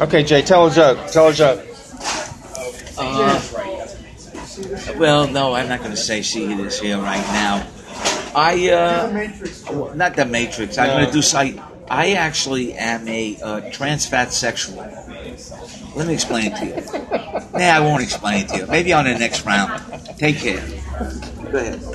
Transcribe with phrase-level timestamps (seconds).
[0.00, 1.06] Okay, Jay, tell a joke.
[1.08, 1.66] Tell a joke.
[2.98, 3.40] Uh,
[4.96, 7.66] well, no, I'm not going to say she is here right now.
[8.34, 10.78] I uh, not the Matrix.
[10.78, 11.58] I'm going to do site.
[11.90, 14.76] I actually am a uh, trans fat sexual.
[15.94, 17.08] Let me explain it to you.
[17.52, 18.66] Nah, I won't explain it to you.
[18.66, 19.82] Maybe on the next round.
[20.16, 20.66] Take care.
[21.50, 21.82] Go ahead.